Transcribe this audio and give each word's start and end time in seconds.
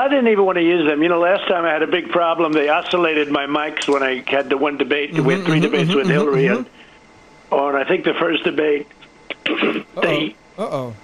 I 0.00 0.08
didn't 0.08 0.28
even 0.28 0.46
want 0.46 0.56
to 0.56 0.62
use 0.62 0.88
them. 0.88 1.02
You 1.02 1.10
know, 1.10 1.20
last 1.20 1.46
time 1.46 1.66
I 1.66 1.72
had 1.72 1.82
a 1.82 1.86
big 1.86 2.08
problem. 2.08 2.52
They 2.52 2.70
oscillated 2.70 3.30
my 3.30 3.44
mics 3.44 3.86
when 3.86 4.02
I 4.02 4.24
had 4.26 4.48
the 4.48 4.56
one 4.56 4.78
debate. 4.78 5.12
Mm-hmm, 5.12 5.26
we 5.26 5.34
had 5.34 5.44
3 5.44 5.56
mm-hmm, 5.56 5.62
debates 5.62 5.90
mm-hmm, 5.90 5.98
with 5.98 6.08
Hillary, 6.08 6.44
mm-hmm. 6.44 6.56
and 6.56 6.66
on 7.50 7.76
I 7.76 7.84
think 7.84 8.04
the 8.04 8.14
first 8.14 8.42
debate, 8.44 8.86
they. 9.44 10.34
Uh 10.56 10.62
oh. 10.62 10.96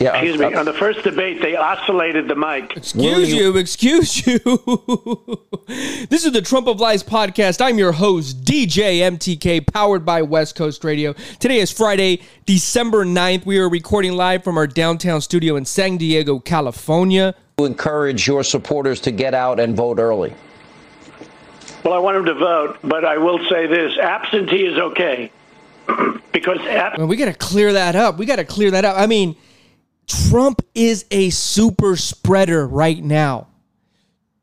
Yeah, 0.00 0.16
excuse 0.16 0.38
me. 0.38 0.54
On 0.54 0.64
the 0.64 0.72
first 0.72 1.02
debate, 1.02 1.42
they 1.42 1.56
oscillated 1.56 2.28
the 2.28 2.36
mic. 2.36 2.76
Excuse 2.76 3.32
you, 3.32 3.56
excuse 3.56 4.24
you. 4.24 4.38
this 6.08 6.24
is 6.24 6.32
the 6.32 6.42
Trump 6.42 6.68
of 6.68 6.78
Lies 6.78 7.02
podcast. 7.02 7.60
I'm 7.60 7.78
your 7.78 7.90
host, 7.90 8.44
DJ 8.44 9.00
MTK, 9.00 9.66
powered 9.66 10.04
by 10.04 10.22
West 10.22 10.54
Coast 10.54 10.84
Radio. 10.84 11.14
Today 11.40 11.58
is 11.58 11.72
Friday, 11.72 12.22
December 12.46 13.04
9th. 13.04 13.44
We 13.44 13.58
are 13.58 13.68
recording 13.68 14.12
live 14.12 14.44
from 14.44 14.56
our 14.56 14.68
downtown 14.68 15.20
studio 15.20 15.56
in 15.56 15.64
San 15.64 15.96
Diego, 15.96 16.38
California. 16.38 17.34
To 17.56 17.64
encourage 17.64 18.26
your 18.28 18.44
supporters 18.44 19.00
to 19.00 19.10
get 19.10 19.34
out 19.34 19.58
and 19.58 19.76
vote 19.76 19.98
early. 19.98 20.32
Well, 21.84 21.94
I 21.94 21.98
want 21.98 22.16
them 22.16 22.26
to 22.26 22.34
vote, 22.34 22.78
but 22.84 23.04
I 23.04 23.18
will 23.18 23.40
say 23.48 23.66
this 23.66 23.98
absentee 23.98 24.66
is 24.66 24.78
okay. 24.78 25.32
because 26.32 26.58
ab- 26.60 26.98
well, 26.98 27.08
we 27.08 27.16
got 27.16 27.24
to 27.24 27.34
clear 27.34 27.72
that 27.72 27.96
up. 27.96 28.16
We 28.16 28.26
got 28.26 28.36
to 28.36 28.44
clear 28.44 28.70
that 28.70 28.84
up. 28.84 28.96
I 28.96 29.06
mean, 29.06 29.34
Trump 30.08 30.62
is 30.74 31.04
a 31.10 31.30
super 31.30 31.94
spreader 31.96 32.66
right 32.66 33.02
now. 33.02 33.46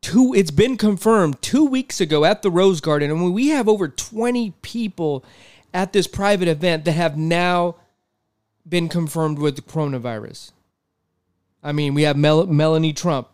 Two, 0.00 0.32
it's 0.34 0.52
been 0.52 0.76
confirmed 0.76 1.42
two 1.42 1.64
weeks 1.64 2.00
ago 2.00 2.24
at 2.24 2.42
the 2.42 2.50
Rose 2.50 2.80
Garden, 2.80 3.10
and 3.10 3.34
we 3.34 3.48
have 3.48 3.68
over 3.68 3.88
20 3.88 4.52
people 4.62 5.24
at 5.74 5.92
this 5.92 6.06
private 6.06 6.46
event 6.46 6.84
that 6.84 6.92
have 6.92 7.16
now 7.18 7.76
been 8.68 8.88
confirmed 8.88 9.38
with 9.38 9.56
the 9.56 9.62
coronavirus. 9.62 10.52
I 11.62 11.72
mean, 11.72 11.94
we 11.94 12.02
have 12.02 12.16
Mel- 12.16 12.46
Melania 12.46 12.92
Trump, 12.92 13.28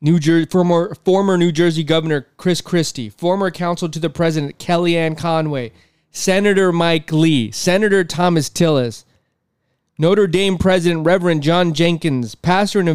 New 0.00 0.18
Jersey 0.18 0.46
former 0.46 0.94
former 0.96 1.38
New 1.38 1.52
Jersey 1.52 1.84
Governor 1.84 2.26
Chris 2.36 2.60
Christie, 2.60 3.08
former 3.08 3.50
counsel 3.50 3.88
to 3.88 3.98
the 4.00 4.10
president 4.10 4.58
Kellyanne 4.58 5.16
Conway, 5.16 5.72
Senator 6.10 6.72
Mike 6.72 7.12
Lee, 7.12 7.50
Senator 7.52 8.02
Thomas 8.04 8.50
Tillis, 8.50 9.04
Notre 9.96 10.26
Dame 10.26 10.58
President 10.58 11.04
Reverend 11.04 11.42
John 11.42 11.72
Jenkins, 11.72 12.34
pastor 12.34 12.80
and 12.80 12.88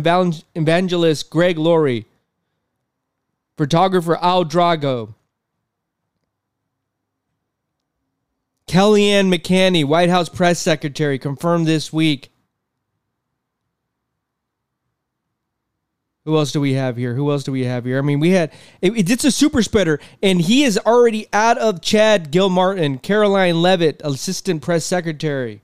evangelist 0.56 1.30
Greg 1.30 1.58
Laurie, 1.58 2.06
photographer 3.58 4.18
Al 4.18 4.44
Drago, 4.44 5.14
Kayleigh 8.68 9.34
McEnany, 9.34 9.86
White 9.86 10.10
House 10.10 10.30
press 10.30 10.60
secretary, 10.60 11.18
confirmed 11.18 11.66
this 11.66 11.92
week. 11.92 12.32
Who 16.26 16.38
else 16.38 16.52
do 16.52 16.62
we 16.62 16.74
have 16.74 16.98
here? 16.98 17.16
Who 17.16 17.32
else 17.32 17.44
do 17.44 17.52
we 17.52 17.64
have 17.64 17.86
here? 17.86 17.98
I 17.98 18.02
mean, 18.02 18.20
we 18.20 18.32
had 18.32 18.52
it, 18.82 19.10
it's 19.10 19.24
a 19.24 19.32
super 19.32 19.64
spreader, 19.64 20.00
and 20.22 20.42
he 20.42 20.64
is 20.64 20.78
already 20.78 21.28
out 21.34 21.58
of 21.58 21.82
Chad 21.82 22.30
Gilmartin, 22.30 23.00
Karoline 23.00 23.62
Leavitt, 23.62 24.02
assistant 24.04 24.62
press 24.62 24.86
secretary. 24.86 25.62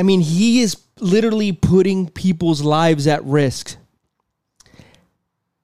I 0.00 0.02
mean, 0.02 0.22
he 0.22 0.62
is 0.62 0.78
literally 0.98 1.52
putting 1.52 2.08
people's 2.08 2.62
lives 2.62 3.06
at 3.06 3.22
risk. 3.22 3.76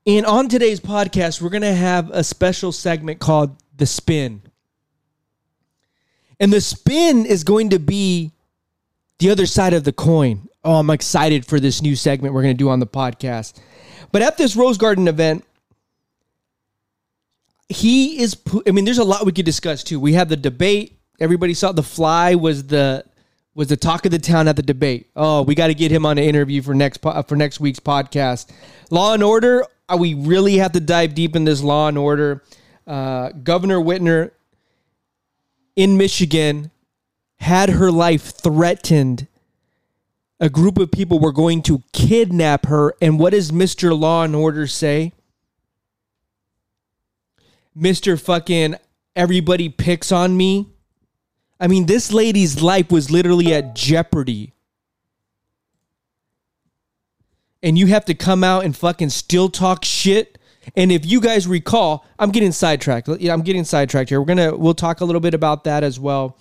And 0.07 0.27
on 0.27 0.51
today's 0.51 0.79
podcast, 0.79 1.41
we're 1.41 1.49
going 1.49 1.63
to 1.63 1.73
have 1.73 2.11
a 2.11 2.23
special 2.23 2.71
segment 2.71 3.19
called 3.19 3.57
The 3.75 3.87
Spin. 3.87 4.43
And 6.39 6.53
the 6.53 6.61
spin 6.61 7.25
is 7.25 7.45
going 7.45 7.71
to 7.71 7.79
be 7.79 8.31
the 9.21 9.31
other 9.31 9.47
side 9.47 9.73
of 9.73 9.85
the 9.85 9.93
coin. 9.93 10.51
Oh, 10.63 10.75
I'm 10.75 10.91
excited 10.91 11.47
for 11.47 11.59
this 11.59 11.81
new 11.81 11.97
segment 11.97 12.35
we're 12.35 12.43
going 12.43 12.55
to 12.55 12.63
do 12.63 12.69
on 12.69 12.79
the 12.79 12.87
podcast. 12.87 13.59
But 14.13 14.21
at 14.21 14.37
this 14.37 14.55
Rose 14.55 14.77
Garden 14.77 15.09
event, 15.09 15.47
he 17.71 18.21
is, 18.21 18.37
I 18.67 18.73
mean, 18.73 18.85
there's 18.85 18.99
a 18.99 19.05
lot 19.05 19.25
we 19.25 19.33
could 19.33 19.47
discuss 19.47 19.83
too. 19.83 19.99
We 19.99 20.13
have 20.13 20.29
the 20.29 20.37
debate. 20.37 21.01
Everybody 21.19 21.55
saw 21.55 21.73
the 21.73 21.83
fly 21.83 22.35
was 22.35 22.67
the 22.67 23.03
was 23.57 23.69
the 23.69 23.77
talk 23.77 24.05
of 24.05 24.13
the 24.13 24.19
town 24.19 24.47
at 24.49 24.55
the 24.55 24.63
debate. 24.63 25.09
Oh, 25.17 25.41
we 25.41 25.55
got 25.55 25.69
to 25.69 25.75
get 25.75 25.91
him 25.91 26.05
on 26.05 26.19
an 26.19 26.25
interview 26.25 26.61
for 26.61 26.75
next 26.75 27.01
for 27.03 27.37
next 27.37 27.59
week's 27.59 27.81
podcast. 27.81 28.53
Law 28.91 29.15
and 29.15 29.23
Order. 29.23 29.65
Uh, 29.89 29.97
we 29.99 30.13
really 30.13 30.59
have 30.59 30.73
to 30.73 30.81
dive 30.81 31.15
deep 31.15 31.35
in 31.35 31.45
this 31.45 31.63
Law 31.63 31.89
and 31.89 31.97
Order. 31.97 32.45
Uh, 32.87 33.31
Governor 33.31 33.79
Whitmer 33.79 34.33
in 35.75 35.97
Michigan 35.97 36.71
had 37.39 37.71
her 37.71 37.91
life 37.91 38.25
threatened. 38.25 39.27
A 40.39 40.51
group 40.51 40.77
of 40.77 40.93
people 40.93 41.19
were 41.19 41.33
going 41.33 41.63
to 41.63 41.83
kidnap 41.95 42.67
her, 42.67 42.95
and 43.01 43.19
what 43.19 43.31
does 43.31 43.55
Mister 43.55 43.95
Law 43.95 44.25
and 44.25 44.37
Order 44.37 44.67
say? 44.67 45.15
Mister 47.75 48.19
fucking 48.19 48.75
everybody 49.15 49.71
picks 49.71 50.13
on 50.13 50.37
me. 50.37 50.69
I 51.59 51.69
mean, 51.69 51.87
this 51.87 52.13
lady's 52.13 52.61
life 52.61 52.91
was 52.91 53.11
literally 53.11 53.55
at 53.55 53.75
jeopardy. 53.75 54.53
And 57.63 57.79
you 57.79 57.87
have 57.87 58.05
to 58.07 58.15
come 58.15 58.45
out 58.45 58.65
and 58.65 58.77
fucking 58.77 59.11
still 59.11 59.49
talk 59.49 59.85
shit. 59.85 60.39
And 60.77 60.93
if 60.93 61.07
you 61.07 61.21
guys 61.21 61.47
recall, 61.47 62.05
I'm 62.19 62.31
getting 62.31 62.53
sidetracked. 62.53 63.09
I'm 63.09 63.43
getting 63.43 63.65
sidetracked 63.65 64.11
here. 64.11 64.21
We're 64.21 64.27
gonna 64.27 64.57
we'll 64.57 64.75
talk 64.75 65.01
a 65.01 65.05
little 65.05 65.21
bit 65.21 65.35
about 65.35 65.65
that 65.65 65.83
as 65.83 65.99
well. 65.99 66.39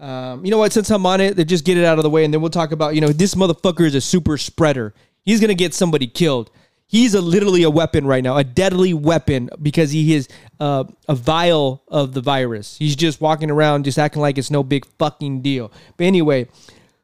Um, 0.00 0.44
you 0.44 0.50
know 0.50 0.58
what? 0.58 0.72
Since 0.72 0.90
I'm 0.90 1.06
on 1.06 1.20
it, 1.20 1.36
just 1.46 1.64
get 1.64 1.78
it 1.78 1.84
out 1.84 1.98
of 1.98 2.02
the 2.02 2.10
way, 2.10 2.24
and 2.24 2.34
then 2.34 2.40
we'll 2.40 2.50
talk 2.50 2.72
about 2.72 2.94
you 2.94 3.00
know 3.00 3.08
this 3.08 3.34
motherfucker 3.34 3.86
is 3.86 3.94
a 3.94 4.00
super 4.00 4.38
spreader. 4.38 4.94
He's 5.22 5.40
gonna 5.40 5.54
get 5.54 5.74
somebody 5.74 6.06
killed. 6.06 6.50
He's 6.88 7.14
a 7.14 7.20
literally 7.20 7.64
a 7.64 7.70
weapon 7.70 8.06
right 8.06 8.22
now, 8.22 8.36
a 8.36 8.44
deadly 8.44 8.94
weapon 8.94 9.50
because 9.60 9.90
he 9.90 10.14
is 10.14 10.28
uh, 10.60 10.84
a 11.08 11.16
vial 11.16 11.82
of 11.88 12.14
the 12.14 12.20
virus. 12.20 12.76
He's 12.78 12.94
just 12.94 13.20
walking 13.20 13.50
around, 13.50 13.84
just 13.84 13.98
acting 13.98 14.22
like 14.22 14.38
it's 14.38 14.52
no 14.52 14.62
big 14.62 14.86
fucking 14.98 15.42
deal. 15.42 15.72
But 15.96 16.04
anyway, 16.04 16.46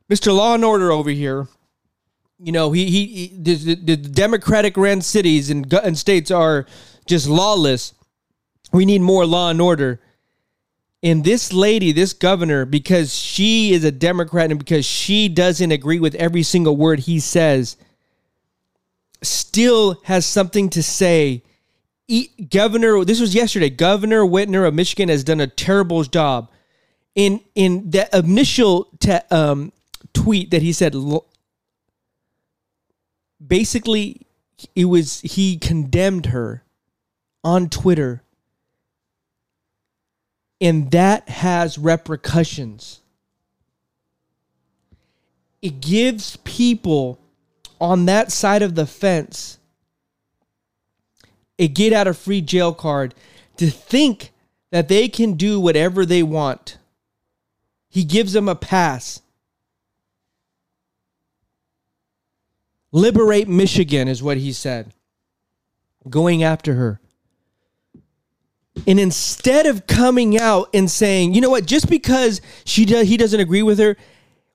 Mr. 0.09 0.35
Law 0.35 0.55
and 0.55 0.65
Order 0.65 0.93
over 0.93 1.11
here, 1.11 1.49
you 2.39 2.53
know, 2.53 2.71
he 2.71 2.91
he, 2.91 3.07
he 3.07 3.37
the, 3.37 3.75
the, 3.75 3.97
Democratic 3.97 4.77
ran 4.77 5.01
cities 5.01 5.51
and 5.51 5.73
and 5.73 5.99
states 5.99 6.31
are 6.31 6.67
just 7.07 7.29
lawless. 7.29 7.93
We 8.73 8.85
need 8.85 9.01
more 9.01 9.27
law 9.27 9.51
and 9.51 9.61
order. 9.61 10.01
And 11.03 11.25
this 11.25 11.53
lady, 11.53 11.91
this 11.91 12.13
governor, 12.13 12.65
because 12.65 13.13
she 13.15 13.73
is 13.73 13.83
a 13.83 13.91
Democrat 13.91 14.51
and 14.51 14.59
because 14.59 14.85
she 14.85 15.29
doesn't 15.29 15.73
agree 15.73 15.99
with 15.99 16.15
every 16.15 16.45
single 16.45 16.77
word 16.77 17.01
he 17.01 17.19
says 17.19 17.77
still 19.23 20.01
has 20.05 20.27
something 20.27 20.69
to 20.71 20.83
say. 20.83 21.43
Governor, 22.51 23.05
this 23.05 23.21
was 23.21 23.35
yesterday. 23.35 23.71
Governor 23.71 24.23
Whitmer 24.23 24.67
of 24.67 24.75
Michigan 24.75 25.09
has 25.09 25.25
done 25.25 25.41
a 25.41 25.47
terrible 25.47 26.03
job. 26.05 26.51
In 27.15 27.41
in 27.55 27.91
the 27.91 28.09
initial 28.17 28.89
te- 28.99 29.27
um, 29.31 29.73
tweet 30.13 30.51
that 30.51 30.63
he 30.63 30.73
said, 30.73 30.95
basically, 33.47 34.27
it 34.75 34.87
was 34.87 35.21
he 35.21 35.59
condemned 35.59 36.27
her 36.27 36.65
on 37.45 37.69
Twitter, 37.69 38.23
and 40.61 40.91
that 40.91 41.29
has 41.29 41.79
repercussions. 41.79 43.01
It 45.61 45.81
gives 45.81 46.37
people 46.45 47.22
on 47.83 48.07
that 48.07 48.31
side 48.31 48.63
of 48.63 48.77
the 48.77 48.87
fence 48.87 49.59
a 51.59 51.67
get 51.67 51.93
out 51.93 52.07
of 52.07 52.17
free 52.17 52.41
jail 52.41 52.73
card 52.73 53.13
to 53.57 53.69
think 53.69 54.33
that 54.71 54.89
they 54.89 55.09
can 55.09 55.35
do 55.35 55.59
whatever 55.59 56.07
they 56.07 56.23
want. 56.23 56.79
He 57.89 58.05
gives 58.05 58.35
them 58.35 58.49
a 58.49 58.55
pass. 58.55 59.21
Liberate 62.93 63.49
Michigan 63.49 64.07
is 64.07 64.23
what 64.23 64.37
he 64.37 64.53
said. 64.53 64.95
Going 66.09 66.45
after 66.45 66.75
her. 66.75 67.01
And 68.87 69.01
instead 69.01 69.67
of 69.67 69.89
coming 69.89 70.39
out 70.39 70.71
and 70.73 70.89
saying, 70.89 71.35
you 71.35 71.41
know 71.41 71.51
what, 71.51 71.67
just 71.67 71.91
because 71.91 72.41
she 72.65 72.85
does, 72.85 73.09
he 73.09 73.17
doesn't 73.17 73.41
agree 73.41 73.63
with 73.63 73.81
her, 73.81 73.97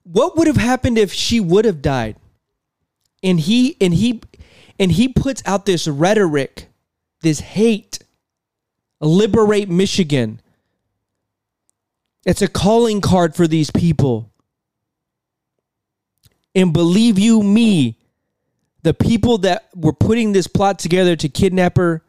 what 0.04 0.38
would 0.38 0.48
have 0.48 0.58
happened 0.58 0.98
if 0.98 1.12
she 1.12 1.42
would 1.42 1.66
have 1.66 1.82
died? 1.82 2.16
And 3.24 3.40
he 3.40 3.78
and 3.82 3.94
he 3.94 4.22
and 4.80 4.92
he 4.92 5.08
puts 5.08 5.42
out 5.46 5.66
this 5.66 5.88
rhetoric, 5.88 6.68
this 7.22 7.40
hate. 7.40 8.00
Liberate 9.00 9.70
Michigan. 9.70 10.42
It's 12.26 12.42
a 12.42 12.48
calling 12.48 13.00
card 13.00 13.36
for 13.36 13.48
these 13.48 13.70
people. 13.70 14.32
And 16.56 16.74
believe 16.74 17.20
you 17.20 17.44
me, 17.44 18.00
the 18.82 18.94
people 18.94 19.38
that 19.40 19.70
were 19.76 19.94
putting 19.94 20.32
this 20.32 20.48
plot 20.48 20.80
together 20.80 21.16
to 21.16 21.30
kidnap 21.30 21.78
her 21.78 22.04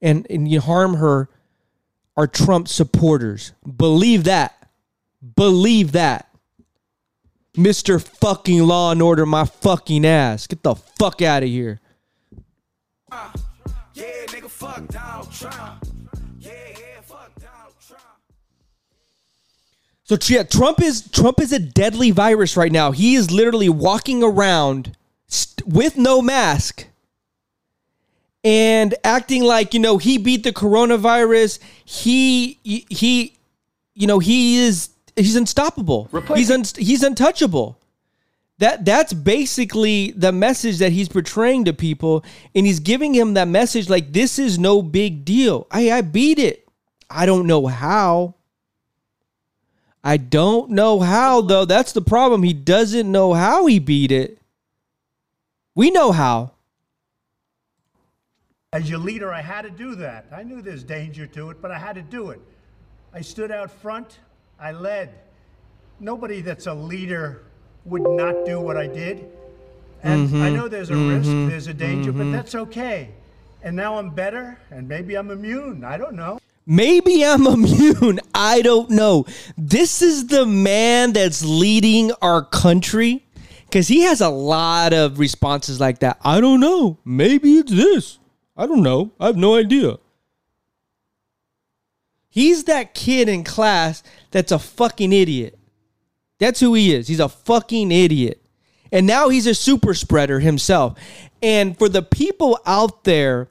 and, 0.00 0.26
and 0.28 0.52
harm 0.58 0.94
her 0.94 1.28
are 2.16 2.26
Trump 2.26 2.66
supporters. 2.66 3.52
Believe 3.76 4.24
that. 4.24 4.68
Believe 5.36 5.92
that. 5.92 6.28
Mr. 7.56 8.00
fucking 8.00 8.62
Law 8.62 8.92
and 8.92 9.02
Order, 9.02 9.26
my 9.26 9.44
fucking 9.44 10.06
ass. 10.06 10.46
Get 10.46 10.62
the 10.62 10.74
fuck 10.74 11.20
out 11.20 11.42
of 11.42 11.48
here. 11.48 11.80
Yeah, 13.10 14.04
nigga, 14.28 14.48
fuck 14.48 14.86
Donald 14.88 15.30
Trump. 15.30 15.84
Yeah, 16.40 16.52
yeah, 16.70 17.00
fuck 17.02 17.30
Donald 17.38 17.74
Trump. 17.86 18.02
So 20.04 20.16
yeah, 20.32 20.44
Trump 20.44 20.80
is 20.80 21.08
Trump 21.10 21.40
is 21.40 21.52
a 21.52 21.58
deadly 21.58 22.10
virus 22.10 22.56
right 22.56 22.72
now. 22.72 22.92
He 22.92 23.14
is 23.14 23.30
literally 23.30 23.68
walking 23.68 24.22
around 24.22 24.96
st- 25.26 25.66
with 25.68 25.98
no 25.98 26.22
mask 26.22 26.86
and 28.42 28.94
acting 29.04 29.42
like 29.44 29.74
you 29.74 29.80
know 29.80 29.98
he 29.98 30.18
beat 30.18 30.42
the 30.42 30.52
coronavirus. 30.52 31.58
He 31.84 32.58
he, 32.64 33.36
you 33.94 34.06
know 34.06 34.18
he 34.18 34.58
is 34.58 34.88
he's 35.16 35.36
unstoppable. 35.36 36.08
Replace- 36.12 36.38
he's 36.38 36.50
un, 36.50 36.64
he's 36.76 37.02
untouchable. 37.02 37.78
That 38.58 38.84
that's 38.84 39.12
basically 39.12 40.12
the 40.12 40.30
message 40.30 40.78
that 40.78 40.92
he's 40.92 41.08
portraying 41.08 41.64
to 41.64 41.72
people, 41.72 42.24
and 42.54 42.66
he's 42.66 42.80
giving 42.80 43.14
him 43.14 43.34
that 43.34 43.48
message 43.48 43.88
like 43.88 44.12
this 44.12 44.38
is 44.38 44.58
no 44.58 44.82
big 44.82 45.24
deal. 45.24 45.66
I 45.70 45.90
I 45.90 46.00
beat 46.02 46.38
it. 46.38 46.68
I 47.10 47.26
don't 47.26 47.46
know 47.46 47.66
how. 47.66 48.36
I 50.04 50.16
don't 50.16 50.70
know 50.70 51.00
how 51.00 51.40
though. 51.40 51.64
That's 51.64 51.92
the 51.92 52.02
problem. 52.02 52.42
He 52.42 52.52
doesn't 52.52 53.10
know 53.10 53.32
how 53.34 53.66
he 53.66 53.78
beat 53.78 54.12
it. 54.12 54.38
We 55.74 55.90
know 55.90 56.12
how. 56.12 56.52
As 58.72 58.88
your 58.88 58.98
leader, 58.98 59.32
I 59.32 59.42
had 59.42 59.62
to 59.62 59.70
do 59.70 59.94
that. 59.96 60.26
I 60.32 60.42
knew 60.42 60.62
there's 60.62 60.84
danger 60.84 61.26
to 61.26 61.50
it, 61.50 61.60
but 61.60 61.70
I 61.70 61.78
had 61.78 61.94
to 61.96 62.02
do 62.02 62.30
it. 62.30 62.40
I 63.12 63.20
stood 63.20 63.50
out 63.50 63.70
front. 63.70 64.18
I 64.62 64.70
led. 64.70 65.12
Nobody 65.98 66.40
that's 66.40 66.68
a 66.68 66.74
leader 66.74 67.42
would 67.84 68.02
not 68.02 68.46
do 68.46 68.60
what 68.60 68.76
I 68.76 68.86
did. 68.86 69.28
And 70.04 70.28
mm-hmm. 70.28 70.40
I 70.40 70.50
know 70.50 70.68
there's 70.68 70.90
a 70.90 70.92
mm-hmm. 70.92 71.16
risk, 71.16 71.50
there's 71.50 71.66
a 71.66 71.74
danger, 71.74 72.12
mm-hmm. 72.12 72.30
but 72.30 72.36
that's 72.36 72.54
okay. 72.54 73.10
And 73.64 73.74
now 73.74 73.98
I'm 73.98 74.10
better, 74.10 74.56
and 74.70 74.88
maybe 74.88 75.16
I'm 75.16 75.32
immune. 75.32 75.82
I 75.82 75.96
don't 75.98 76.14
know. 76.14 76.38
Maybe 76.64 77.24
I'm 77.24 77.44
immune. 77.58 78.20
I 78.36 78.62
don't 78.62 78.90
know. 78.90 79.26
This 79.58 80.00
is 80.00 80.28
the 80.28 80.46
man 80.46 81.12
that's 81.12 81.44
leading 81.44 82.12
our 82.22 82.44
country 82.44 83.26
because 83.64 83.88
he 83.88 84.02
has 84.02 84.20
a 84.20 84.28
lot 84.28 84.92
of 84.92 85.18
responses 85.18 85.80
like 85.80 85.98
that. 86.00 86.20
I 86.22 86.40
don't 86.40 86.60
know. 86.60 86.98
Maybe 87.04 87.54
it's 87.54 87.72
this. 87.72 88.20
I 88.56 88.66
don't 88.66 88.84
know. 88.84 89.10
I 89.18 89.26
have 89.26 89.36
no 89.36 89.56
idea. 89.56 89.98
He's 92.32 92.64
that 92.64 92.94
kid 92.94 93.28
in 93.28 93.44
class 93.44 94.02
that's 94.30 94.52
a 94.52 94.58
fucking 94.58 95.12
idiot. 95.12 95.58
That's 96.38 96.60
who 96.60 96.72
he 96.72 96.94
is. 96.94 97.06
He's 97.06 97.20
a 97.20 97.28
fucking 97.28 97.92
idiot. 97.92 98.42
And 98.90 99.06
now 99.06 99.28
he's 99.28 99.46
a 99.46 99.54
super 99.54 99.92
spreader 99.92 100.40
himself. 100.40 100.98
And 101.42 101.76
for 101.76 101.90
the 101.90 102.00
people 102.00 102.58
out 102.64 103.04
there 103.04 103.50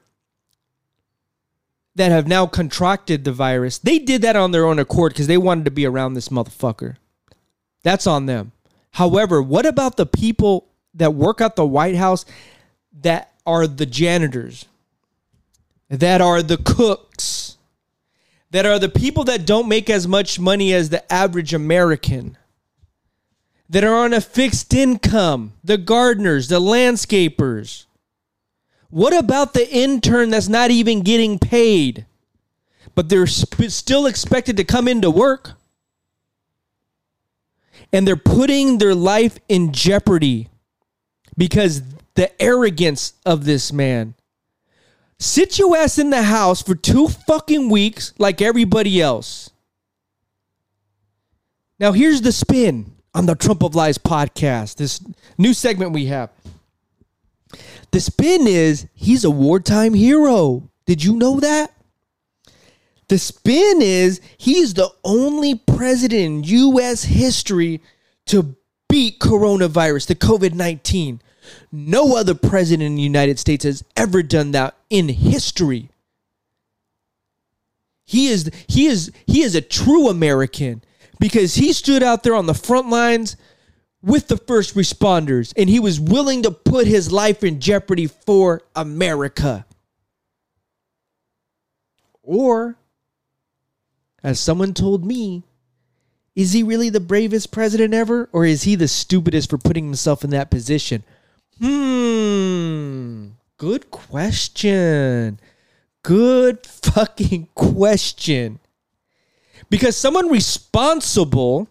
that 1.94 2.10
have 2.10 2.26
now 2.26 2.46
contracted 2.46 3.22
the 3.22 3.32
virus, 3.32 3.78
they 3.78 4.00
did 4.00 4.22
that 4.22 4.34
on 4.34 4.50
their 4.50 4.66
own 4.66 4.80
accord 4.80 5.12
because 5.12 5.28
they 5.28 5.38
wanted 5.38 5.64
to 5.66 5.70
be 5.70 5.86
around 5.86 6.14
this 6.14 6.28
motherfucker. 6.28 6.96
That's 7.84 8.08
on 8.08 8.26
them. 8.26 8.50
However, 8.90 9.40
what 9.40 9.64
about 9.64 9.96
the 9.96 10.06
people 10.06 10.68
that 10.94 11.14
work 11.14 11.40
at 11.40 11.54
the 11.54 11.64
White 11.64 11.94
House 11.94 12.24
that 13.00 13.32
are 13.46 13.68
the 13.68 13.86
janitors, 13.86 14.66
that 15.88 16.20
are 16.20 16.42
the 16.42 16.56
cooks, 16.56 17.51
that 18.52 18.66
are 18.66 18.78
the 18.78 18.88
people 18.88 19.24
that 19.24 19.46
don't 19.46 19.66
make 19.66 19.88
as 19.88 20.06
much 20.06 20.38
money 20.38 20.74
as 20.74 20.90
the 20.90 21.12
average 21.12 21.54
American, 21.54 22.36
that 23.68 23.82
are 23.82 23.94
on 23.94 24.12
a 24.12 24.20
fixed 24.20 24.74
income, 24.74 25.54
the 25.64 25.78
gardeners, 25.78 26.48
the 26.48 26.60
landscapers. 26.60 27.86
What 28.90 29.16
about 29.16 29.54
the 29.54 29.68
intern 29.74 30.28
that's 30.28 30.50
not 30.50 30.70
even 30.70 31.00
getting 31.00 31.38
paid, 31.38 32.04
but 32.94 33.08
they're 33.08 33.26
sp- 33.26 33.72
still 33.72 34.04
expected 34.04 34.58
to 34.58 34.64
come 34.64 34.86
into 34.86 35.10
work? 35.10 35.52
And 37.90 38.06
they're 38.06 38.16
putting 38.16 38.76
their 38.76 38.94
life 38.94 39.38
in 39.48 39.72
jeopardy 39.72 40.50
because 41.38 41.80
the 42.16 42.30
arrogance 42.40 43.14
of 43.24 43.46
this 43.46 43.72
man. 43.72 44.14
Sit 45.22 45.56
your 45.56 45.76
ass 45.76 45.98
in 45.98 46.10
the 46.10 46.24
house 46.24 46.62
for 46.62 46.74
two 46.74 47.06
fucking 47.06 47.68
weeks 47.68 48.12
like 48.18 48.42
everybody 48.42 49.00
else. 49.00 49.50
Now, 51.78 51.92
here's 51.92 52.22
the 52.22 52.32
spin 52.32 52.96
on 53.14 53.26
the 53.26 53.36
Trump 53.36 53.62
of 53.62 53.76
Lies 53.76 53.98
podcast, 53.98 54.78
this 54.78 55.00
new 55.38 55.54
segment 55.54 55.92
we 55.92 56.06
have. 56.06 56.30
The 57.92 58.00
spin 58.00 58.48
is 58.48 58.88
he's 58.94 59.22
a 59.22 59.30
wartime 59.30 59.94
hero. 59.94 60.68
Did 60.86 61.04
you 61.04 61.14
know 61.14 61.38
that? 61.38 61.72
The 63.06 63.18
spin 63.18 63.80
is 63.80 64.20
he's 64.36 64.74
the 64.74 64.90
only 65.04 65.54
president 65.54 66.24
in 66.24 66.42
U.S. 66.42 67.04
history 67.04 67.80
to 68.26 68.56
beat 68.88 69.20
coronavirus, 69.20 70.08
the 70.08 70.16
COVID 70.16 70.54
19. 70.54 71.22
No 71.70 72.16
other 72.16 72.34
president 72.34 72.86
in 72.86 72.96
the 72.96 73.02
United 73.02 73.38
States 73.38 73.64
has 73.64 73.84
ever 73.96 74.22
done 74.22 74.52
that 74.52 74.76
in 74.90 75.08
history. 75.08 75.88
He 78.04 78.28
is 78.28 78.50
he 78.66 78.86
is 78.86 79.10
he 79.26 79.42
is 79.42 79.54
a 79.54 79.60
true 79.60 80.08
American 80.08 80.82
because 81.18 81.54
he 81.54 81.72
stood 81.72 82.02
out 82.02 82.22
there 82.22 82.34
on 82.34 82.46
the 82.46 82.54
front 82.54 82.90
lines 82.90 83.36
with 84.02 84.28
the 84.28 84.36
first 84.36 84.74
responders 84.74 85.52
and 85.56 85.70
he 85.70 85.80
was 85.80 86.00
willing 86.00 86.42
to 86.42 86.50
put 86.50 86.86
his 86.86 87.12
life 87.12 87.44
in 87.44 87.60
jeopardy 87.60 88.06
for 88.06 88.62
America. 88.74 89.64
Or 92.22 92.76
as 94.22 94.38
someone 94.38 94.74
told 94.74 95.04
me, 95.04 95.42
is 96.34 96.52
he 96.52 96.62
really 96.62 96.88
the 96.88 97.00
bravest 97.00 97.50
president 97.52 97.94
ever 97.94 98.28
or 98.32 98.44
is 98.44 98.64
he 98.64 98.74
the 98.74 98.88
stupidest 98.88 99.50
for 99.50 99.58
putting 99.58 99.84
himself 99.84 100.24
in 100.24 100.30
that 100.30 100.50
position? 100.50 101.02
Hmm. 101.60 103.28
Good 103.56 103.90
question. 103.90 105.38
Good 106.02 106.66
fucking 106.66 107.48
question. 107.54 108.58
Because 109.70 109.96
someone 109.96 110.28
responsible, 110.28 111.68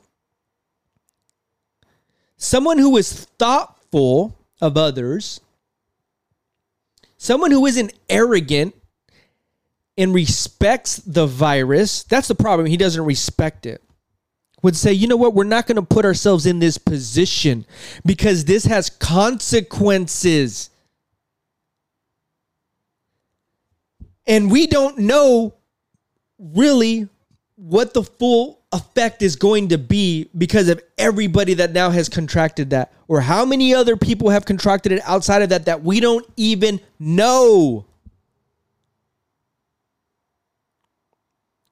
someone 2.38 2.78
who 2.78 2.96
is 2.98 3.26
thoughtful 3.38 4.38
of 4.62 4.78
others, 4.78 5.42
someone 7.18 7.52
who 7.52 7.66
isn't 7.66 7.94
arrogant 8.10 8.74
and 9.98 10.14
respects 10.14 10.98
the 10.98 11.28
virus, 11.28 12.04
that's 12.04 12.30
the 12.30 12.36
problem. 12.36 12.68
He 12.68 12.78
doesn't 12.78 13.04
respect 13.04 13.66
it 13.66 13.84
would 14.62 14.76
say, 14.76 14.94
you 14.94 15.08
know 15.08 15.16
what, 15.16 15.34
we're 15.34 15.44
not 15.44 15.68
going 15.68 15.76
to 15.76 15.82
put 15.82 16.06
ourselves 16.06 16.46
in 16.46 16.60
this 16.60 16.78
position 16.78 17.66
because 18.06 18.46
this 18.46 18.66
has 18.66 18.90
consequences. 18.90 20.70
And 24.28 24.52
we 24.52 24.68
don't 24.68 25.00
know 25.00 25.56
really 26.38 27.10
what 27.56 27.94
the 27.94 28.04
full 28.04 28.62
effect 28.72 29.22
is 29.22 29.36
going 29.36 29.70
to 29.70 29.78
be 29.78 30.30
because 30.38 30.70
of 30.70 30.82
everybody 30.98 31.54
that 31.56 31.74
now 31.74 31.90
has 31.90 32.08
contracted 32.08 32.70
that, 32.70 32.94
or 33.08 33.20
how 33.22 33.44
many 33.44 33.74
other 33.74 33.98
people 33.98 34.30
have 34.30 34.46
contracted 34.46 34.94
it 34.94 35.02
outside 35.04 35.42
of 35.42 35.50
that 35.50 35.66
that 35.66 35.84
we 35.84 36.00
don't 36.00 36.26
even 36.38 36.80
know. 36.98 37.86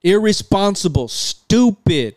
Irresponsible, 0.02 1.08
stupid. 1.08 2.16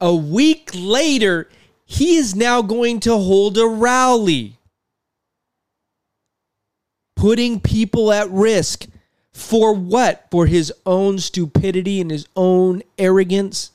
A 0.00 0.14
week 0.14 0.70
later, 0.74 1.48
he 1.84 2.16
is 2.16 2.34
now 2.34 2.62
going 2.62 3.00
to 3.00 3.16
hold 3.16 3.56
a 3.56 3.66
rally, 3.66 4.58
putting 7.14 7.60
people 7.60 8.12
at 8.12 8.30
risk. 8.30 8.86
For 9.32 9.74
what? 9.74 10.26
For 10.30 10.46
his 10.46 10.72
own 10.84 11.18
stupidity 11.18 12.00
and 12.00 12.10
his 12.10 12.26
own 12.34 12.82
arrogance? 12.98 13.70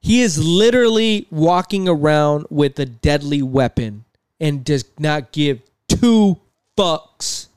He 0.00 0.22
is 0.22 0.38
literally 0.38 1.26
walking 1.30 1.88
around 1.88 2.46
with 2.50 2.78
a 2.78 2.86
deadly 2.86 3.42
weapon 3.42 4.04
and 4.40 4.64
does 4.64 4.84
not 4.98 5.30
give 5.30 5.60
two 5.88 6.40
fucks. 6.76 7.48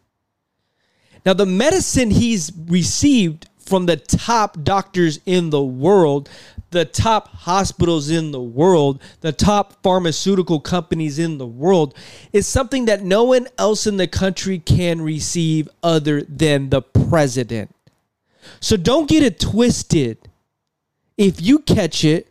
Now, 1.25 1.34
the 1.34 1.46
medicine 1.46 2.12
he's 2.12 2.51
received 2.68 3.48
from 3.65 3.86
the 3.86 3.98
top 3.98 4.63
doctors 4.63 5.20
in 5.25 5.50
the 5.50 5.63
world, 5.63 6.29
the 6.72 6.86
top 6.86 7.29
hospitals 7.29 8.10
in 8.10 8.32
the 8.32 8.41
world, 8.41 9.01
the 9.22 9.32
top 9.32 9.82
pharmaceutical 9.84 10.60
companies 10.60 11.20
in 11.20 11.38
the 11.38 11.48
world, 11.48 11.96
is 12.32 12.48
something 12.48 12.86
that 12.86 13.03
no 13.03 13.24
one 13.24 13.48
else 13.58 13.88
in 13.88 13.98
the 13.98 14.08
country 14.08 14.60
can 14.60 15.01
receive 15.01 15.70
other 15.82 16.22
than 16.24 16.70
the 16.70 16.82
president. 16.82 17.74
So 18.60 18.75
don't 18.75 19.08
get 19.08 19.24
it 19.24 19.39
twisted. 19.39 20.17
if 21.17 21.41
you 21.41 21.60
catch 21.60 22.03
it, 22.03 22.27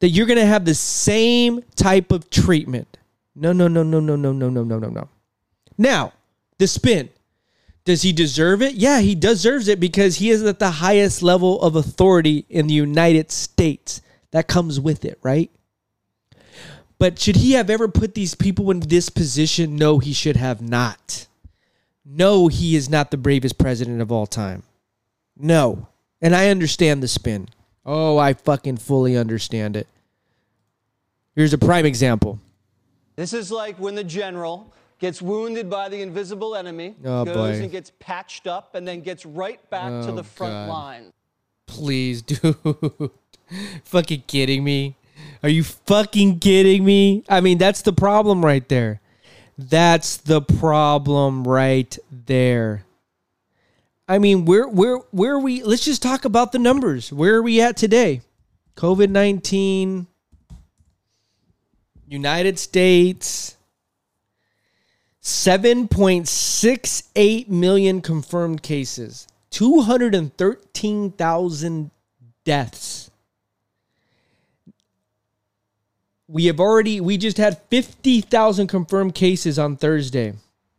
that 0.00 0.08
you're 0.08 0.26
going 0.26 0.38
to 0.38 0.46
have 0.46 0.64
the 0.64 0.74
same 0.74 1.62
type 1.74 2.12
of 2.12 2.30
treatment. 2.30 2.98
No, 3.34 3.52
no, 3.52 3.68
no, 3.68 3.82
no, 3.82 4.00
no, 4.00 4.16
no, 4.16 4.32
no, 4.32 4.48
no, 4.48 4.62
no, 4.62 4.78
no, 4.78 4.88
no. 4.88 5.08
Now, 5.76 6.12
the 6.58 6.66
spin. 6.66 7.08
Does 7.86 8.02
he 8.02 8.12
deserve 8.12 8.62
it? 8.62 8.74
Yeah, 8.74 8.98
he 8.98 9.14
deserves 9.14 9.68
it 9.68 9.78
because 9.78 10.16
he 10.16 10.28
is 10.28 10.42
at 10.42 10.58
the 10.58 10.72
highest 10.72 11.22
level 11.22 11.62
of 11.62 11.76
authority 11.76 12.44
in 12.50 12.66
the 12.66 12.74
United 12.74 13.30
States. 13.30 14.02
That 14.32 14.48
comes 14.48 14.80
with 14.80 15.04
it, 15.04 15.20
right? 15.22 15.52
But 16.98 17.20
should 17.20 17.36
he 17.36 17.52
have 17.52 17.70
ever 17.70 17.86
put 17.86 18.14
these 18.14 18.34
people 18.34 18.72
in 18.72 18.80
this 18.80 19.08
position? 19.08 19.76
No, 19.76 20.00
he 20.00 20.12
should 20.12 20.36
have 20.36 20.60
not. 20.60 21.28
No, 22.04 22.48
he 22.48 22.74
is 22.74 22.90
not 22.90 23.12
the 23.12 23.16
bravest 23.16 23.56
president 23.56 24.02
of 24.02 24.10
all 24.10 24.26
time. 24.26 24.64
No. 25.36 25.86
And 26.20 26.34
I 26.34 26.48
understand 26.48 27.04
the 27.04 27.08
spin. 27.08 27.48
Oh, 27.84 28.18
I 28.18 28.32
fucking 28.32 28.78
fully 28.78 29.16
understand 29.16 29.76
it. 29.76 29.86
Here's 31.36 31.52
a 31.52 31.58
prime 31.58 31.86
example. 31.86 32.40
This 33.14 33.32
is 33.32 33.52
like 33.52 33.78
when 33.78 33.94
the 33.94 34.02
general 34.02 34.72
gets 34.98 35.20
wounded 35.20 35.68
by 35.68 35.88
the 35.88 36.00
invisible 36.02 36.54
enemy, 36.56 36.94
Oh, 37.04 37.24
goes 37.24 37.34
boy. 37.34 37.62
and 37.62 37.70
gets 37.70 37.92
patched 37.98 38.46
up, 38.46 38.74
and 38.74 38.86
then 38.86 39.00
gets 39.00 39.26
right 39.26 39.60
back 39.70 39.90
to 40.04 40.10
Oh, 40.10 40.14
the 40.16 40.24
front 40.24 40.52
God. 40.52 40.68
line. 40.68 41.12
Please, 41.66 42.22
dude. 42.22 42.56
fucking 43.84 44.22
kidding 44.26 44.64
me? 44.64 44.96
Are 45.42 45.48
you 45.48 45.64
fucking 45.64 46.38
kidding 46.40 46.84
me? 46.84 47.24
I 47.28 47.40
mean, 47.40 47.58
that's 47.58 47.82
the 47.82 47.92
problem 47.92 48.44
right 48.44 48.66
there. 48.68 49.00
That's 49.58 50.16
the 50.18 50.40
problem 50.42 51.44
right 51.44 51.96
there. 52.10 52.84
I 54.08 54.18
mean, 54.18 54.44
where 54.44 54.68
where 54.68 54.98
where 55.10 55.32
are 55.34 55.40
we? 55.40 55.62
Let's 55.62 55.84
just 55.84 56.02
talk 56.02 56.24
about 56.24 56.52
the 56.52 56.58
numbers. 56.58 57.12
Where 57.12 57.34
are 57.36 57.42
we 57.42 57.60
at 57.60 57.76
today? 57.76 58.20
COVID 58.76 59.08
nineteen, 59.08 60.06
United 62.06 62.58
States, 62.58 63.55
seven 65.26 65.88
point 65.88 66.28
six 66.28 67.02
eight 67.16 67.50
million 67.50 68.00
confirmed 68.00 68.62
cases, 68.62 69.26
two 69.50 69.80
hundred 69.80 70.14
and 70.14 70.34
thirteen 70.36 71.10
thousand 71.10 71.90
deaths. 72.44 73.10
We 76.28 76.46
have 76.46 76.60
already 76.60 77.00
we 77.00 77.16
just 77.16 77.38
had 77.38 77.60
50,000 77.70 78.66
confirmed 78.66 79.14
cases 79.14 79.58
on 79.58 79.76
Thursday. 79.76 80.34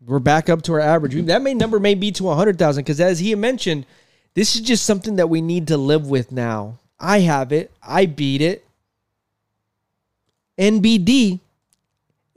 We're 0.06 0.20
back 0.20 0.50
up 0.50 0.62
to 0.63 0.74
our 0.74 0.80
average. 0.80 1.13
That 1.25 1.42
may 1.42 1.54
number 1.54 1.80
may 1.80 1.96
be 1.96 2.12
to 2.13 2.24
100,000 2.24 2.84
cuz 2.86 3.00
as 3.00 3.20
he 3.20 3.36
mentioned, 3.36 3.86
this 4.34 4.56
is 4.56 4.62
just 4.62 4.86
something 4.86 5.18
that 5.18 5.30
we 5.30 5.42
need 5.42 5.68
to 5.68 5.77
live 5.77 6.08
with 6.08 6.32
now. 6.32 6.80
I 7.00 7.20
have 7.20 7.51
it. 7.51 7.72
I 7.82 8.06
beat 8.06 8.42
it. 8.42 8.66
NBD. 10.58 11.42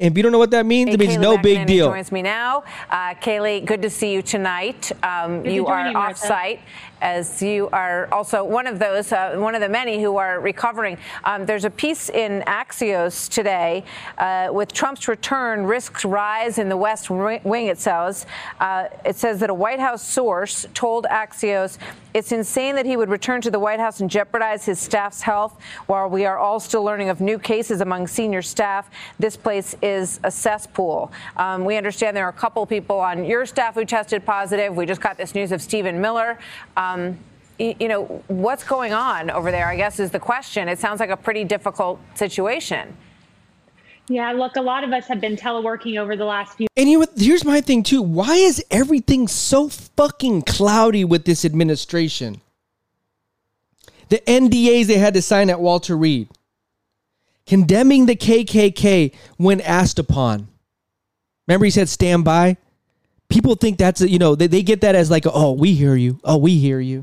And 0.00 0.12
if 0.12 0.16
you 0.16 0.22
don't 0.22 0.32
know 0.32 0.38
what 0.38 0.50
that 0.52 0.64
means, 0.64 0.88
Hey, 0.88 0.94
it 0.94 1.00
means 1.00 1.16
Kayleigh 1.16 1.20
no 1.20 1.36
big 1.38 1.58
McEnany 1.58 1.66
deal. 1.66 1.88
joins 1.90 2.10
me 2.10 2.22
now. 2.22 2.64
Uh, 2.88 3.14
Kayleigh, 3.14 3.64
good 3.66 3.82
to 3.82 3.90
see 3.90 4.12
you 4.14 4.22
tonight. 4.22 4.90
Um, 5.02 5.44
to 5.44 5.52
you 5.52 5.64
join 5.64 5.72
are 5.72 5.86
you, 5.88 5.92
Martha. 5.92 6.10
off 6.12 6.16
site 6.28 6.60
as 7.00 7.42
you 7.42 7.68
are 7.72 8.08
also 8.12 8.44
one 8.44 8.66
of 8.66 8.78
those, 8.78 9.12
uh, 9.12 9.34
one 9.36 9.54
of 9.54 9.60
the 9.60 9.68
many 9.68 10.02
who 10.02 10.16
are 10.16 10.40
recovering. 10.40 10.98
Um, 11.24 11.46
there's 11.46 11.64
a 11.64 11.70
piece 11.70 12.08
in 12.10 12.42
Axios 12.42 13.28
today 13.28 13.84
uh, 14.18 14.48
with 14.52 14.72
Trump's 14.72 15.08
return 15.08 15.64
risks 15.64 16.04
rise 16.04 16.58
in 16.58 16.68
the 16.68 16.76
West 16.76 17.10
Wing. 17.10 17.66
It 17.66 17.78
says 17.78 18.26
uh, 18.60 18.88
it 19.04 19.16
says 19.16 19.40
that 19.40 19.50
a 19.50 19.54
White 19.54 19.80
House 19.80 20.06
source 20.06 20.66
told 20.74 21.06
Axios 21.06 21.78
it's 22.12 22.32
insane 22.32 22.74
that 22.74 22.86
he 22.86 22.96
would 22.96 23.08
return 23.08 23.40
to 23.42 23.52
the 23.52 23.60
White 23.60 23.78
House 23.78 24.00
and 24.00 24.10
jeopardize 24.10 24.64
his 24.64 24.80
staff's 24.80 25.22
health 25.22 25.56
while 25.86 26.10
we 26.10 26.26
are 26.26 26.38
all 26.38 26.58
still 26.58 26.82
learning 26.82 27.08
of 27.08 27.20
new 27.20 27.38
cases 27.38 27.80
among 27.80 28.08
senior 28.08 28.42
staff. 28.42 28.90
This 29.20 29.36
place 29.36 29.76
is 29.80 30.18
a 30.24 30.30
cesspool. 30.30 31.12
Um, 31.36 31.64
we 31.64 31.76
understand 31.76 32.16
there 32.16 32.26
are 32.26 32.30
a 32.30 32.32
couple 32.32 32.66
people 32.66 32.98
on 32.98 33.24
your 33.24 33.46
staff 33.46 33.74
who 33.74 33.84
tested 33.84 34.26
positive. 34.26 34.74
We 34.74 34.86
just 34.86 35.00
got 35.00 35.16
this 35.18 35.36
news 35.36 35.52
of 35.52 35.62
Stephen 35.62 36.00
Miller. 36.00 36.38
Um, 36.76 36.89
Um, 36.94 37.18
y- 37.58 37.76
you 37.78 37.88
know, 37.88 38.22
what's 38.28 38.64
going 38.64 38.92
on 38.92 39.30
over 39.30 39.50
there, 39.50 39.66
I 39.68 39.76
guess, 39.76 40.00
is 40.00 40.10
the 40.10 40.18
question. 40.18 40.68
It 40.68 40.78
sounds 40.78 41.00
like 41.00 41.10
a 41.10 41.16
pretty 41.16 41.44
difficult 41.44 42.00
situation. 42.14 42.96
Yeah, 44.08 44.32
look, 44.32 44.56
a 44.56 44.60
lot 44.62 44.82
of 44.82 44.92
us 44.92 45.06
have 45.06 45.20
been 45.20 45.36
teleworking 45.36 45.96
over 46.00 46.16
the 46.16 46.24
last 46.24 46.56
few 46.56 46.66
And 46.76 46.90
you 46.90 46.98
know? 46.98 47.06
Here's 47.16 47.44
my 47.44 47.60
thing 47.60 47.84
too. 47.84 48.02
Why 48.02 48.34
is 48.34 48.64
everything 48.70 49.28
so 49.28 49.68
fucking 49.68 50.42
cloudy 50.42 51.04
with 51.04 51.24
this 51.24 51.44
administration? 51.44 52.40
The 54.08 54.18
NDAs 54.26 54.86
they 54.86 54.98
had 54.98 55.14
to 55.14 55.22
sign 55.22 55.48
at 55.48 55.60
Walter 55.60 55.96
Reed, 55.96 56.28
condemning 57.46 58.06
the 58.06 58.16
KKK 58.16 59.14
when 59.36 59.60
asked 59.60 60.00
upon. 60.00 60.48
Remember, 61.46 61.64
he 61.66 61.70
said 61.70 61.88
stand 61.88 62.24
by. 62.24 62.56
People 63.30 63.54
think 63.54 63.78
that's 63.78 64.00
you 64.02 64.18
know 64.18 64.34
they, 64.34 64.46
they 64.46 64.62
get 64.62 64.82
that 64.82 64.94
as 64.94 65.10
like 65.10 65.24
oh 65.26 65.52
we 65.52 65.72
hear 65.72 65.96
you 65.96 66.20
oh 66.24 66.36
we 66.36 66.58
hear 66.58 66.80
you. 66.80 67.02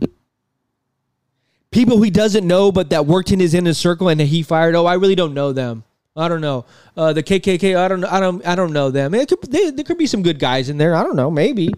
People 1.71 2.01
he 2.01 2.11
doesn't 2.11 2.45
know 2.45 2.71
but 2.71 2.91
that 2.91 3.05
worked 3.05 3.31
in 3.31 3.39
his 3.39 3.53
inner 3.53 3.73
circle 3.73 4.09
and 4.09 4.19
that 4.19 4.25
he 4.25 4.43
fired 4.43 4.75
oh 4.75 4.85
I 4.85 4.95
really 4.95 5.15
don't 5.15 5.33
know 5.33 5.53
them 5.53 5.83
I 6.15 6.27
don't 6.27 6.41
know 6.41 6.65
uh, 6.95 7.13
the 7.13 7.23
KKK 7.23 7.77
I 7.77 7.87
don't 7.87 8.01
know. 8.01 8.07
I 8.09 8.19
don't 8.19 8.45
I 8.45 8.55
don't 8.55 8.73
know 8.73 8.91
them 8.91 9.13
it 9.13 9.29
could, 9.29 9.41
they, 9.51 9.71
there 9.71 9.83
could 9.83 9.97
be 9.97 10.07
some 10.07 10.21
good 10.21 10.39
guys 10.39 10.69
in 10.69 10.77
there 10.77 10.95
I 10.95 11.03
don't 11.03 11.15
know 11.15 11.31
maybe 11.31 11.71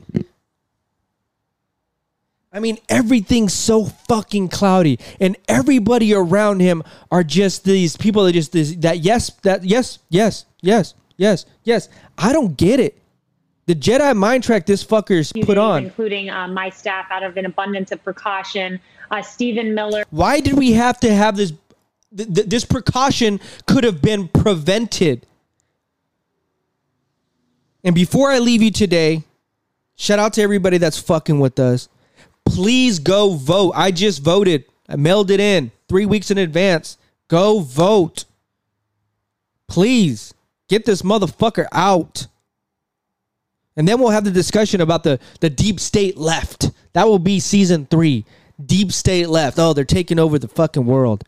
I 2.51 2.59
mean, 2.59 2.79
everything's 2.89 3.53
so 3.53 3.85
fucking 3.85 4.49
cloudy, 4.49 4.99
and 5.19 5.37
everybody 5.47 6.15
around 6.15 6.61
him 6.61 6.83
are 7.11 7.23
just 7.23 7.63
these 7.63 7.95
people 7.95 8.23
that 8.23 8.33
just 8.33 8.51
this, 8.51 8.75
that 8.77 8.99
yes, 8.99 9.29
that 9.43 9.63
yes, 9.63 9.99
yes, 10.09 10.45
yes, 10.61 10.95
yes, 11.15 11.45
yes. 11.63 11.89
I 12.17 12.33
don't 12.33 12.57
get 12.57 12.79
it. 12.79 12.99
The 13.69 13.75
Jedi 13.75 14.17
mind 14.17 14.43
track 14.43 14.65
this 14.65 14.83
fucker's 14.83 15.31
put 15.31 15.59
on. 15.59 15.83
including 15.83 16.31
uh, 16.31 16.47
my 16.47 16.71
staff, 16.71 17.05
out 17.11 17.21
of 17.21 17.37
an 17.37 17.45
abundance 17.45 17.91
of 17.91 18.03
precaution. 18.03 18.79
Uh, 19.11 19.21
Stephen 19.21 19.75
Miller, 19.75 20.05
Why 20.09 20.39
did 20.39 20.57
we 20.57 20.71
have 20.71 20.99
to 21.01 21.13
have 21.13 21.37
this? 21.37 21.53
Th- 22.17 22.33
th- 22.33 22.47
this 22.47 22.65
precaution 22.65 23.39
could 23.67 23.83
have 23.83 24.01
been 24.01 24.27
prevented. 24.27 25.23
And 27.83 27.93
before 27.93 28.31
I 28.31 28.39
leave 28.39 28.63
you 28.63 28.71
today, 28.71 29.21
shout 29.95 30.17
out 30.17 30.33
to 30.33 30.41
everybody 30.41 30.79
that's 30.79 30.97
fucking 30.97 31.39
with 31.39 31.59
us. 31.59 31.89
Please 32.45 32.97
go 32.97 33.35
vote. 33.35 33.73
I 33.75 33.91
just 33.91 34.23
voted. 34.23 34.65
I 34.87 34.95
mailed 34.95 35.29
it 35.29 35.39
in 35.39 35.71
three 35.87 36.07
weeks 36.07 36.31
in 36.31 36.39
advance. 36.39 36.97
Go 37.27 37.59
vote. 37.59 38.25
Please 39.67 40.33
get 40.67 40.85
this 40.87 41.03
motherfucker 41.03 41.67
out. 41.71 42.25
And 43.79 43.87
then 43.87 43.97
we'll 43.97 44.09
have 44.09 44.25
the 44.25 44.31
discussion 44.31 44.81
about 44.81 45.03
the, 45.03 45.21
the 45.39 45.49
deep 45.49 45.79
state 45.79 46.17
left. 46.17 46.69
That 46.91 47.07
will 47.07 47.17
be 47.17 47.39
season 47.39 47.85
three. 47.85 48.25
Deep 48.63 48.91
state 48.91 49.29
left. 49.29 49.57
Oh, 49.57 49.71
they're 49.71 49.85
taking 49.85 50.19
over 50.19 50.37
the 50.37 50.49
fucking 50.49 50.85
world. 50.85 51.23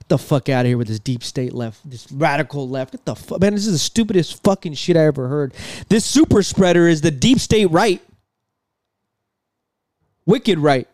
Get 0.00 0.08
the 0.08 0.18
fuck 0.18 0.50
out 0.50 0.66
of 0.66 0.68
here 0.68 0.76
with 0.76 0.88
this 0.88 0.98
deep 0.98 1.24
state 1.24 1.54
left, 1.54 1.80
this 1.88 2.12
radical 2.12 2.68
left. 2.68 2.92
Get 2.92 3.06
the 3.06 3.14
fuck, 3.14 3.40
man. 3.40 3.54
This 3.54 3.66
is 3.66 3.72
the 3.72 3.78
stupidest 3.78 4.42
fucking 4.44 4.74
shit 4.74 4.98
I 4.98 5.06
ever 5.06 5.28
heard. 5.28 5.54
This 5.88 6.04
super 6.04 6.42
spreader 6.42 6.86
is 6.88 7.00
the 7.00 7.10
deep 7.10 7.38
state 7.38 7.70
right, 7.70 8.02
wicked 10.26 10.58
right. 10.58 10.86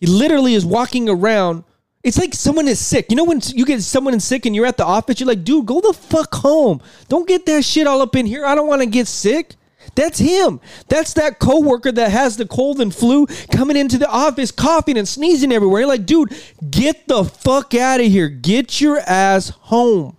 He 0.00 0.06
literally 0.06 0.54
is 0.54 0.66
walking 0.66 1.08
around. 1.08 1.62
It's 2.04 2.18
like 2.18 2.34
someone 2.34 2.68
is 2.68 2.78
sick. 2.78 3.06
You 3.08 3.16
know 3.16 3.24
when 3.24 3.40
you 3.54 3.64
get 3.64 3.82
someone 3.82 4.20
sick 4.20 4.44
and 4.44 4.54
you're 4.54 4.66
at 4.66 4.76
the 4.76 4.84
office, 4.84 5.18
you're 5.18 5.26
like, 5.26 5.42
dude, 5.42 5.64
go 5.64 5.80
the 5.80 5.94
fuck 5.94 6.34
home. 6.34 6.82
Don't 7.08 7.26
get 7.26 7.46
that 7.46 7.64
shit 7.64 7.86
all 7.86 8.02
up 8.02 8.14
in 8.14 8.26
here. 8.26 8.44
I 8.44 8.54
don't 8.54 8.68
want 8.68 8.82
to 8.82 8.86
get 8.86 9.08
sick. 9.08 9.54
That's 9.94 10.18
him. 10.18 10.60
That's 10.88 11.14
that 11.14 11.38
coworker 11.38 11.92
that 11.92 12.10
has 12.10 12.36
the 12.36 12.46
cold 12.46 12.80
and 12.80 12.94
flu 12.94 13.26
coming 13.50 13.76
into 13.76 13.96
the 13.96 14.08
office, 14.08 14.50
coughing 14.50 14.98
and 14.98 15.08
sneezing 15.08 15.50
everywhere. 15.50 15.80
You're 15.80 15.88
like, 15.88 16.04
dude, 16.04 16.34
get 16.70 17.08
the 17.08 17.24
fuck 17.24 17.74
out 17.74 18.00
of 18.00 18.06
here. 18.06 18.28
Get 18.28 18.80
your 18.82 18.98
ass 18.98 19.48
home. 19.48 20.18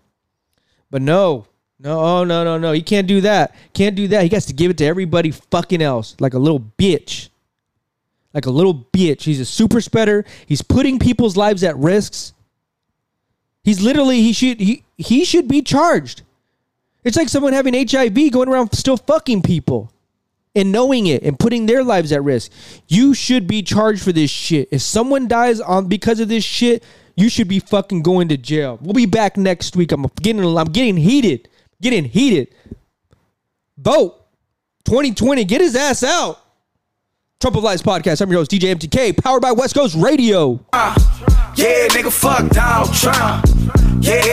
But 0.90 1.04
no, 1.04 1.46
no, 1.80 2.00
oh, 2.00 2.24
no, 2.24 2.44
no, 2.44 2.58
no. 2.58 2.72
He 2.72 2.82
can't 2.82 3.08
do 3.08 3.22
that. 3.22 3.54
Can't 3.74 3.96
do 3.96 4.08
that. 4.08 4.24
He 4.24 4.30
has 4.30 4.48
to 4.48 4.54
give 4.54 4.72
it 4.72 4.78
to 4.80 4.86
everybody 4.86 5.30
fucking 5.30 5.82
else 5.82 6.16
like 6.20 6.34
a 6.34 6.40
little 6.40 6.60
bitch 6.60 7.30
like 8.36 8.46
a 8.46 8.52
little 8.52 8.86
bitch. 8.92 9.24
He's 9.24 9.40
a 9.40 9.46
super 9.46 9.80
spreader. 9.80 10.26
He's 10.46 10.62
putting 10.62 11.00
people's 11.00 11.38
lives 11.38 11.64
at 11.64 11.78
risks. 11.78 12.34
He's 13.64 13.82
literally 13.82 14.22
he 14.22 14.34
should 14.34 14.60
he 14.60 14.84
he 14.98 15.24
should 15.24 15.48
be 15.48 15.62
charged. 15.62 16.22
It's 17.06 17.18
like 17.18 17.30
someone 17.30 17.54
having 17.54 17.74
HIV 17.74 18.32
going 18.32 18.50
around 18.50 18.74
still 18.76 18.98
fucking 18.98 19.42
people 19.42 19.92
and 20.54 20.72
knowing 20.72 21.08
it 21.08 21.24
and 21.24 21.40
putting 21.40 21.66
their 21.66 21.84
lives 21.84 22.12
at 22.12 22.24
risk. 22.24 22.52
You 22.88 23.14
should 23.14 23.48
be 23.48 23.64
charged 23.64 24.04
for 24.04 24.12
this 24.12 24.30
shit. 24.30 24.68
If 24.72 24.82
someone 24.82 25.28
dies 25.28 25.62
on 25.62 25.88
because 25.88 26.20
of 26.20 26.28
this 26.28 26.44
shit, 26.44 26.84
you 27.16 27.30
should 27.30 27.48
be 27.48 27.60
fucking 27.60 28.04
going 28.04 28.28
to 28.28 28.38
jail. 28.38 28.78
We'll 28.82 28.94
be 28.94 29.06
back 29.06 29.38
next 29.38 29.76
week. 29.76 29.94
I'm 29.94 30.06
getting 30.22 30.44
I'm 30.44 30.68
getting 30.68 30.98
heated. 30.98 31.48
Getting 31.82 32.04
heated. 32.06 32.54
Vote. 33.78 34.22
2020. 34.84 35.46
Get 35.46 35.62
his 35.62 35.76
ass 35.76 36.04
out. 36.04 36.45
Trump 37.42 37.58
of 37.58 37.64
Lies 37.64 37.82
podcast. 37.82 38.22
I'm 38.22 38.30
your 38.32 38.40
host, 38.40 38.50
DJ 38.52 38.74
MTK, 38.76 39.22
powered 39.22 39.42
by 39.42 39.52
West 39.52 39.76
Coast 39.76 39.94
Radio. 39.96 40.66
Yeah, 40.74 41.88
nigga, 41.90 42.12
fuck 42.12 42.50
Donald 42.50 42.94
Trump. 42.94 43.46
Yeah. 44.02 44.26